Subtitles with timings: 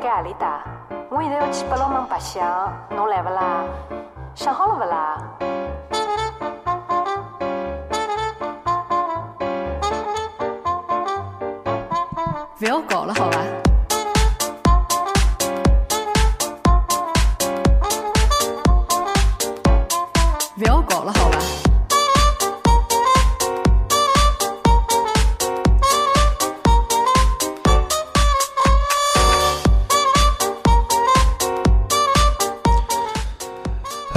[0.00, 0.62] 该阿里搭？
[1.10, 3.64] 我现在要去八龙门白相，侬来勿啦？
[4.34, 5.18] 想好了勿啦？
[12.58, 13.38] 不要搞了，好吧？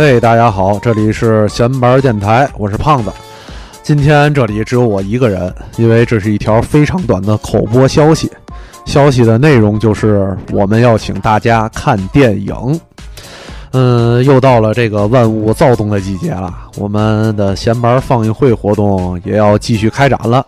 [0.03, 3.11] 嘿，大家好，这里是闲白电台，我是胖子。
[3.83, 8.27] 今天这里只有我一个人，因为这是一条非常短的口播消息。
[8.83, 12.81] 消息的内容就是我们要请大家看电影。
[13.73, 20.43] 嗯，又到了这个万物躁动的季节了，我们的闲白放映会活动也要继续开展了。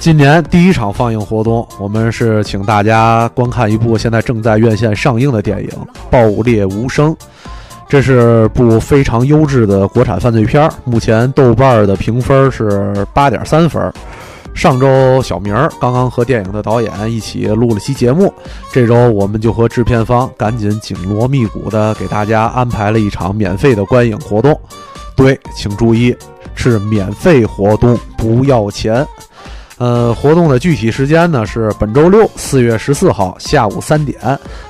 [0.00, 5.68] 今年第一场放映活动，我们是请大家观看一部现在正在院线上映的电影
[6.10, 7.14] 《爆裂无声》。
[7.88, 13.92] 这是部非常优质的国产犯罪片儿，目前豆瓣的评分是八点三分。
[14.54, 18.32] 上周小明刚刚和电影的导演一起录了期节目，
[18.72, 24.58] 这周我们就和制片方赶紧紧锣密鼓的给大家安排了一场免费的观影活动。
[25.14, 26.14] 对，请注意，
[26.54, 29.06] 是免费活动，不要钱。
[29.78, 34.18] 呃，活动的具体时间呢是本周六四月十四号下午三点，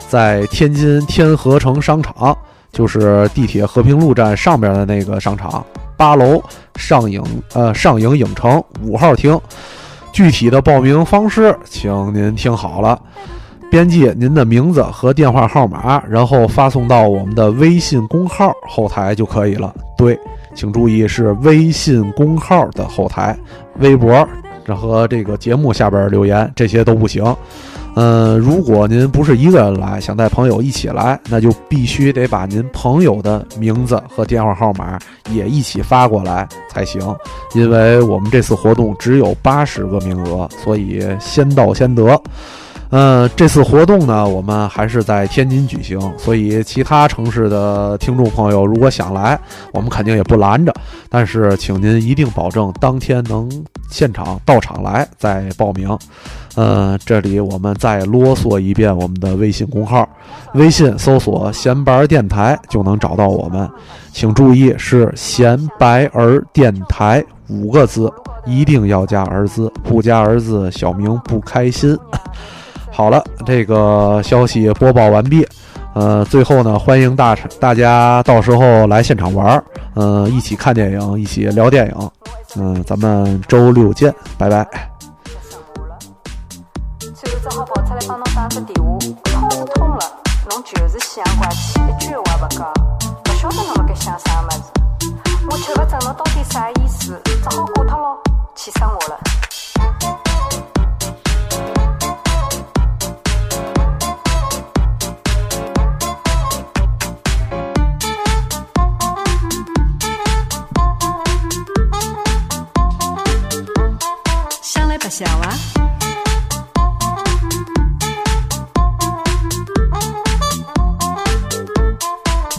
[0.07, 2.37] 在天津天河城商场。
[2.73, 5.65] 就是地铁和平路站上边的那个商场
[5.97, 6.43] 八楼
[6.77, 7.23] 上影
[7.55, 9.39] 呃上影影城五号厅，
[10.13, 13.01] 具体的报名方式，请您听好了，
[13.71, 19.75] 编辑您的名字和电话号码，然后发送到我们的微信公号后台就可以了。
[19.97, 20.19] 对，
[20.55, 23.37] 请注意是微信公号的后台，
[23.81, 24.27] 微博
[24.77, 27.25] 和这个节目下边留言这些都不行。
[28.01, 34.97] 嗯，如果您不是一个人来，想带朋友一起来，那就必须得把您朋友的名字和电话号码
[35.33, 37.03] 也一起发过来才行。
[37.56, 42.22] 因为我们这次活动只有八十个名额，所以先到先得。
[42.91, 49.37] 嗯，这次活动呢，我们还是在天津举行，所以其他城市的听众朋友如果想来，
[49.72, 50.72] 我们肯定也不拦着。
[51.11, 53.51] 但是，请您一定保证当天能
[53.91, 55.97] 现场到场来再报名。
[56.54, 60.09] 呃，这里我们再啰嗦一遍我们的微信公号，
[60.54, 63.69] 微信搜索“闲白电台”就能找到我们。
[64.12, 68.12] 请注意是“闲白儿电台”五个字，
[68.44, 71.97] 一定要加儿字，不加儿字小明不开心。
[72.91, 75.47] 好了，这个消息播报完毕。
[75.94, 82.10] 呃，最后呢，欢迎大大家到时候来现场玩儿，嗯，一起看电影，一起聊电影。
[82.59, 84.67] 嗯，咱们周六见，拜拜。
[87.51, 89.99] 好跑出来帮侬打只电话，通是通了，
[90.51, 92.73] 侬就是想怪气，一句话也不讲，
[93.25, 94.71] 不晓得侬辣盖想啥么子。
[95.51, 98.19] 我吃不准侬到底啥意思，只好挂掉咯，
[98.55, 99.19] 气死我了。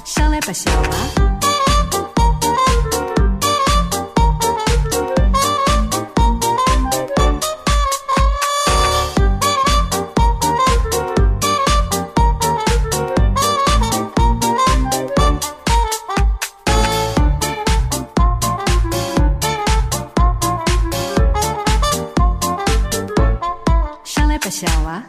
[0.03, 0.89] 想来白相啊！
[0.91, 1.28] 不笑！
[24.59, 25.01] 小娃！